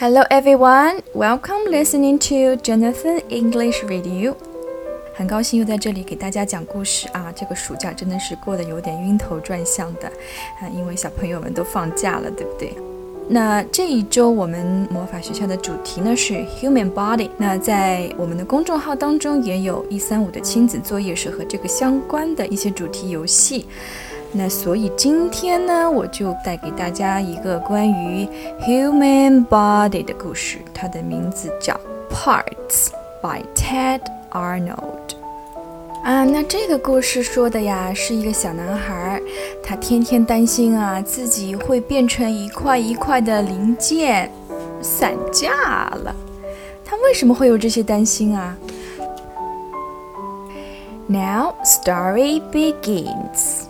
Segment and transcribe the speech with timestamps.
[0.00, 4.34] Hello everyone, welcome listening to Jonathan English Radio。
[5.12, 7.30] 很高兴又在这里给大家讲故事啊！
[7.36, 10.08] 这个暑假真的是过得有点晕头转向的
[10.58, 12.72] 啊，因为小朋友们都放假了，对不对？
[13.28, 17.28] 那这一周我们魔法学校的主题呢是 Human Body。
[17.36, 23.66] 那在我们的公众号当中也有一三五的亲子作业是和这个相关的一些主题游戏。
[24.32, 28.28] 那所以今天呢，我就带给大家一个关于
[28.60, 31.74] human body 的故事，它的名字叫
[32.08, 32.90] Parts
[33.20, 35.16] by Ted Arnold。
[36.04, 39.20] 啊，那这个故事说的呀，是一个小男孩，
[39.62, 44.30] 他天天担心啊，自己会变成一块一块的零件，
[44.80, 46.14] 散架了。
[46.84, 48.56] 他为什么会有这些担心啊
[51.06, 53.66] ？Now story begins.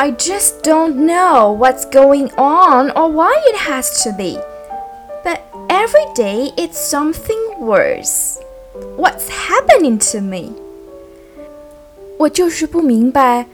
[0.00, 4.38] I just don't know what's going on or why it has to be.
[5.24, 8.38] But every day it's something worse.
[8.96, 10.52] What's happening to me?
[12.18, 13.46] 我就是不明白，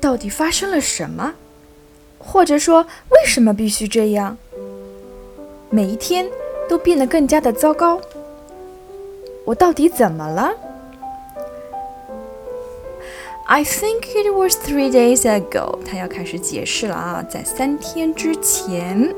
[0.00, 1.34] 到底发生了什么，
[2.18, 4.38] 或者说为什么必须这样？
[5.68, 6.26] 每一天
[6.68, 8.00] 都变得更加的糟糕。
[9.44, 10.52] 我到底怎么了
[13.47, 15.77] ？I think it was three days ago.
[15.85, 19.13] 他要开始解释了啊，在三天之前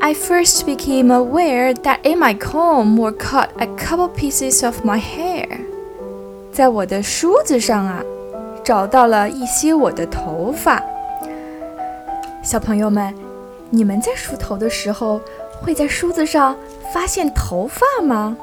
[0.00, 5.00] ，I first became aware that in my comb were cut a couple pieces of my
[5.00, 5.48] hair.
[6.52, 8.02] 在我的梳子上啊，
[8.64, 10.82] 找到了一些我的头发。
[12.42, 13.14] 小朋友们，
[13.70, 15.20] 你们在梳头的时候
[15.62, 16.56] 会在梳子上
[16.92, 18.36] 发现头发吗？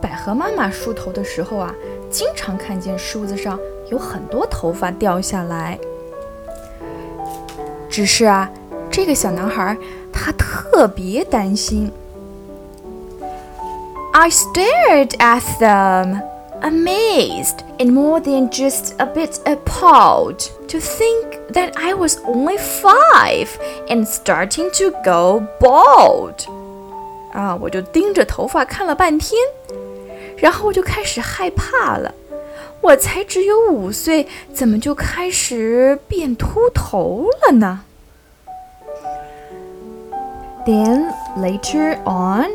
[0.00, 1.72] 百合妈妈梳头的时候啊，
[2.13, 3.59] 经常看见梳子上。
[3.89, 5.79] 有很多头发掉下来，
[7.89, 8.47] 只是啊，
[8.91, 9.75] 这个小男孩
[10.13, 11.91] 他特别担心。
[14.13, 16.21] I stared at them,
[16.61, 23.47] amazed and more than just a bit appalled to think that I was only five
[23.87, 26.45] and starting to go bald.
[27.33, 29.41] 啊，我就盯着头发看了半天，
[30.37, 32.13] 然后我就开始害怕了。
[32.81, 37.81] 我才只有五岁，怎么就开始变秃头了呢？
[40.65, 42.51] Then later on,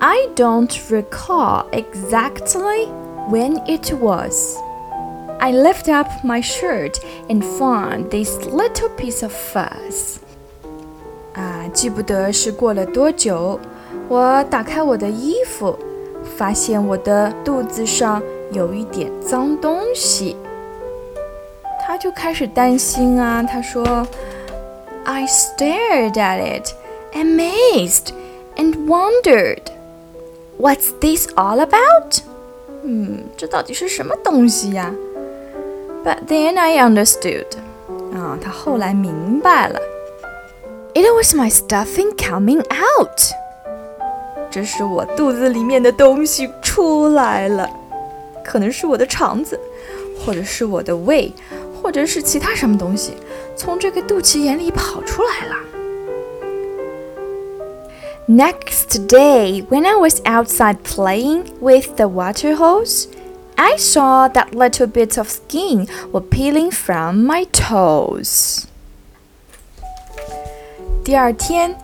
[0.00, 2.88] I don't recall exactly
[3.30, 4.56] when it was.
[5.38, 6.96] I lift up my shirt
[7.28, 10.16] and found this little piece of fuzz.
[11.34, 13.60] 啊，记不得是过了多久，
[14.08, 15.78] 我打开我的衣服，
[16.36, 18.22] 发现我的肚子上。
[18.50, 20.34] 有一点脏东西，
[21.86, 23.42] 他就开始担心啊。
[23.42, 24.06] 他说：“
[25.04, 26.72] I stared at it,
[27.12, 28.14] amazed,
[28.56, 29.64] and wondered,
[30.58, 32.22] what's this all about？”
[32.82, 34.94] 嗯，这到底是什么东西呀？
[36.02, 37.48] But then I understood.
[38.14, 39.78] 啊，他后来明白了。
[40.94, 43.20] It was my stuffing coming out.
[44.52, 47.68] 这是我肚子里面的东西出来了。
[48.44, 49.60] 可能是我的肠子，
[50.24, 51.30] 或者是我的胃，
[51.82, 53.12] 或者是其他什么东西
[53.54, 55.56] 从这个肚脐眼里跑出来了。
[58.26, 63.06] Next day, when I was outside playing with the water hose,
[63.56, 68.64] I saw that little bits of skin were peeling from my toes.
[71.04, 71.74] 第二天，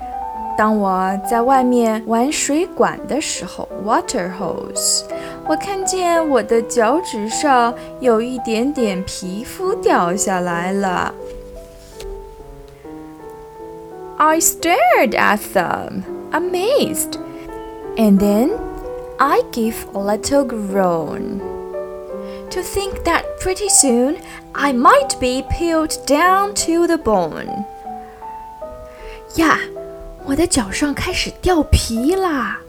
[0.59, 5.03] 当我在外面玩水管的时候，water hose。
[5.49, 11.13] 我看见我的脚趾上有一点点皮肤掉下来了。
[14.17, 17.19] I stared at them, amazed,
[17.97, 18.53] and then
[19.19, 21.41] I gave a little groan.
[22.51, 24.19] To think that pretty soon
[24.53, 27.65] I might be peeled down to the bone.
[29.35, 29.59] 呀，
[30.29, 32.61] 我的脚上开始掉皮啦！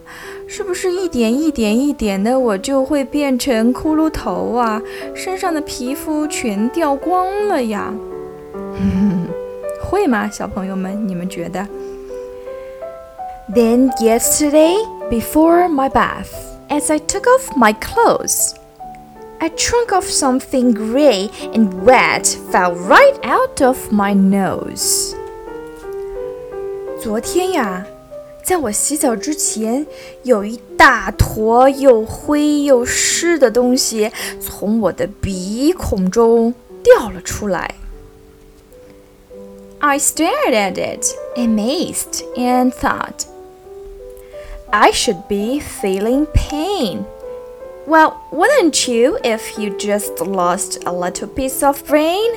[0.48, 4.80] 是不是一点一点一点的，我就会变成骷髅头啊？
[5.14, 7.92] 身上的皮肤全掉光了呀？
[9.82, 11.08] 会吗，小朋友们？
[11.08, 11.66] 你们觉得？
[13.54, 14.74] Then yesterday,
[15.10, 16.28] before my bath,
[16.68, 18.54] as I took off my clothes,
[19.38, 25.14] a chunk of something gray and wet fell right out of my nose.
[27.02, 27.86] 昨天呀。
[28.44, 29.84] 在我洗澡之前，
[30.22, 37.74] 有一大坨又灰又湿的东西从我的鼻孔中掉了出来。
[39.80, 43.24] I stared at it, amazed, and thought,
[44.70, 47.04] I should be feeling pain.
[47.88, 52.36] Well, wouldn't you if you just lost a little piece of brain?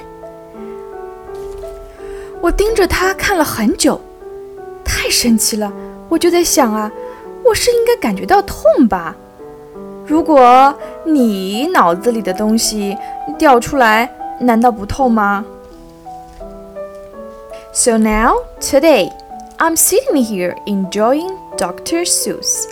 [2.42, 4.02] 我盯着他看了很久，
[5.04, 5.72] 太神奇了！
[6.10, 6.92] 我就在想啊，
[7.44, 9.16] 我是应该感觉到痛吧？
[10.06, 10.74] 如果
[11.06, 12.98] 你脑子里的东西
[13.38, 15.46] 掉出来，难道不痛吗？
[17.72, 19.12] So now, today,
[19.60, 22.06] I'm sitting here enjoying Dr.
[22.06, 22.66] Seuss,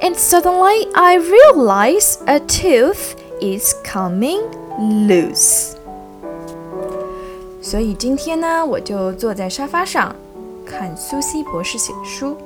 [0.00, 4.40] and suddenly I realize a tooth is coming
[4.78, 5.72] loose.
[7.60, 10.14] 所以今天呢，我就坐在沙发上
[10.69, 12.37] 看苏西博士写的书。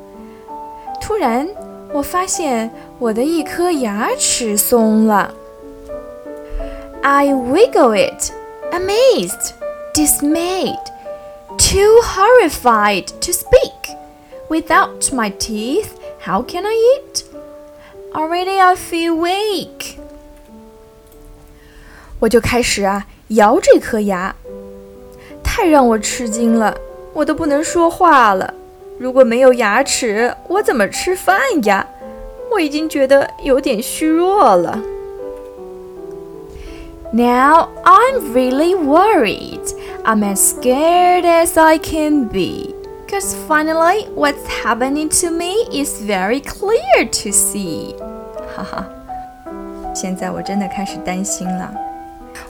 [1.02, 1.48] 突然，
[1.92, 5.34] 我发现我的一颗牙齿松了。
[7.02, 8.32] I wiggle it,
[8.72, 9.52] amazed,
[9.94, 10.80] dismayed,
[11.58, 13.98] too horrified to speak.
[14.48, 15.90] Without my teeth,
[16.26, 17.26] how can I eat?
[18.14, 19.98] Already I feel weak.
[22.20, 24.34] 我就开始啊摇这颗牙，
[25.44, 26.78] 太让我吃惊了，
[27.14, 28.54] 我都不能说话了。
[28.98, 31.88] 如果没有牙齿，我怎么吃饭呀？
[32.52, 34.80] 我已经觉得有点虚弱了。
[37.12, 39.62] Now I'm really worried.
[40.04, 42.76] I'm as scared as I can be.
[43.06, 47.96] Because finally, what's happening to me is very clear to see.
[48.56, 48.86] 哈哈，
[49.94, 51.72] 现在我真的开始担心了。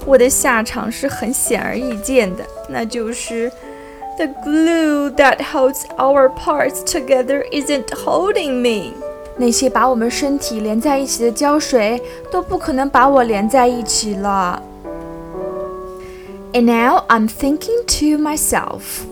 [0.05, 3.51] 我的下场是很显而易见的，那就是。
[4.18, 8.92] the glue that holds our parts together isn't holding me.
[9.36, 14.60] 那些把我们身体连在一起的胶水都不可能把我连在一起了。
[16.52, 19.04] And now I'm thinking to myself,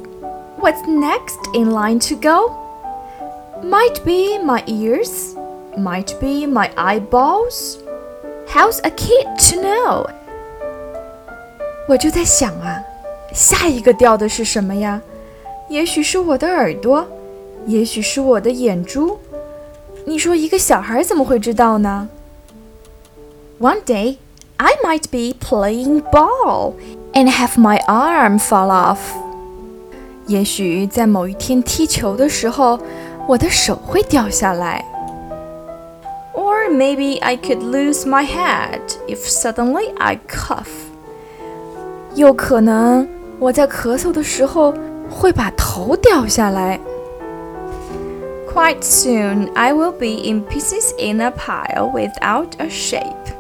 [0.59, 2.51] what's next in line to go?
[3.63, 5.37] Might be my ears,
[5.79, 7.79] might be my eyeballs.
[8.49, 10.07] How's a kid to know?
[11.89, 12.90] 我就在想啊。
[13.33, 15.01] 下一个掉的是什么呀？
[15.69, 17.07] 也许是我的耳朵，
[17.67, 19.19] 也许是我的眼珠。
[20.05, 22.09] 你说一个小孩怎么会知道呢？
[23.61, 24.19] One day
[24.59, 26.75] I might be playing ball
[27.13, 28.99] and have my arm fall off。
[30.29, 32.79] 也许在某一天踢球的时候，
[33.27, 34.85] 我的手会掉下来。
[36.33, 40.67] Or maybe I could lose my head if suddenly I cough。
[42.15, 43.09] 有可能。
[43.42, 44.72] 我在咳嗽的时候
[45.10, 46.80] 会把头掉下来。
[48.48, 53.34] Quite soon, I will be in pieces in a pile without a shape.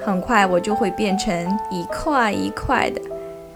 [0.00, 2.98] 很快我就会变成一块一块的，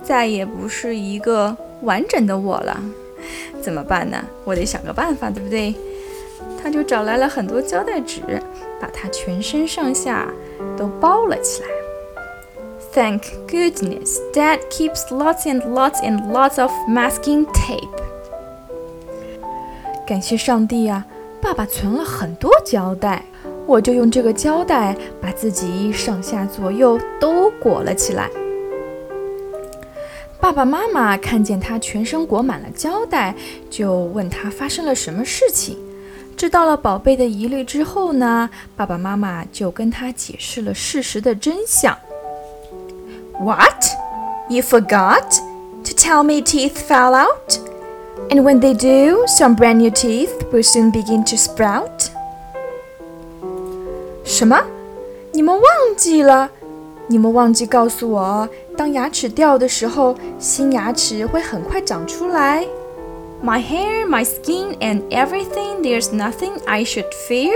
[0.03, 2.79] 再也不是一个完整的我了。
[3.63, 4.23] 怎么办呢？
[4.45, 5.75] 我得想个办法，对不对？
[6.63, 8.21] 他就找来了很多胶带纸，
[8.79, 10.29] 把他全身上下
[10.77, 11.69] 都包了起来。
[12.95, 17.89] Thank goodness, Dad keeps lots and lots and lots of masking tape.
[20.07, 21.07] 感谢上帝啊，
[21.41, 23.25] 爸爸存了很多胶带，
[23.67, 28.29] 我就用这个胶带把自己上下左右都裹了起来。
[30.39, 33.35] 爸爸妈妈看见他全身裹满了胶带，
[33.71, 35.79] 就问他发生了什么事情。
[36.37, 41.97] 知道了宝贝的疑虑之后呢，爸爸妈妈就跟他解释了事实的真相。
[43.40, 43.86] What?
[44.50, 45.40] You forgot
[45.84, 47.60] to tell me teeth fell out?
[48.30, 52.10] And when they do, some brand new teeth will soon begin to sprout?
[54.26, 54.62] 什么？
[55.32, 55.64] 你们忘
[55.96, 56.50] 记了？
[57.08, 62.66] 你们忘记告诉我，当牙齿掉的时候，新牙齿会很快长出来。
[63.42, 67.54] My hair, my skin, and everything, there's nothing I should fear?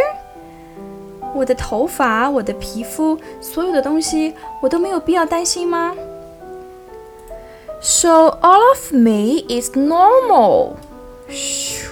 [1.36, 5.96] 我的头发，我的皮肤，所有的东西，我都没有必要担心吗？
[7.82, 10.74] So all of me is normal。
[11.30, 11.88] 咻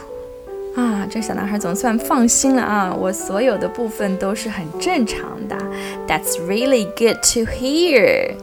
[0.75, 2.95] 啊，这小男孩总算放心了啊！
[2.97, 5.57] 我所有的部分都是很正常的。
[6.07, 8.35] That's really good to hear。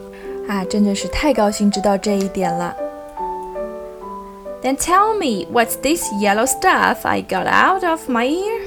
[0.49, 2.75] 啊，真的是太高兴知道这一点了。
[4.63, 8.63] Then tell me, what's this yellow stuff I got out of my ear?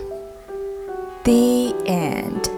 [1.25, 2.51] The end，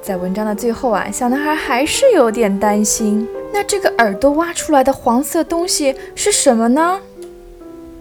[0.00, 3.28] 在文章的最后啊，小男孩还是有点担心。
[3.52, 6.98] 那这个耳朵挖出来的黄色东西是什么呢？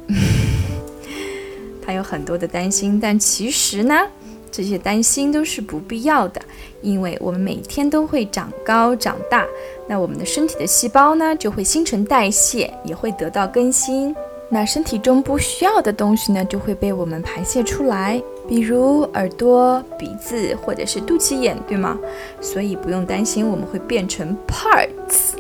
[1.86, 4.08] 他有很多的担心，但其实呢，
[4.50, 6.42] 这些担心都是不必要的，
[6.82, 9.46] 因为我们每天都会长高长大，
[9.86, 14.16] 那我们的身体的细胞呢就会新陈代谢，也会得到更新。
[14.50, 21.98] 那身体中不需要的东西呢，就会被我们排泄出来，比如耳朵、鼻子或者是肚脐眼，对吗？
[22.40, 25.32] 所以不用担心我们会变成 parts，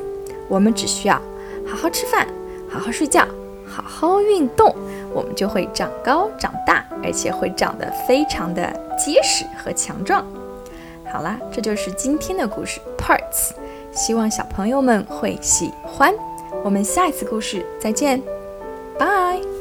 [0.48, 1.22] 我们只需要
[1.68, 2.28] 好好吃饭，
[2.68, 3.28] 好好睡觉，
[3.68, 4.74] 好好运动，
[5.14, 10.26] 我们就会长高长大，而且会长得非常的结实和强壮。
[11.12, 13.52] 好啦，这就是今天的故事 parts，
[13.92, 16.12] 希望小朋友们会喜欢。
[16.64, 18.20] 我们下一次故事再见。
[19.00, 19.53] Bye.